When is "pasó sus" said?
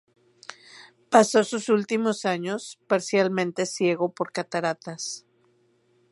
1.11-1.69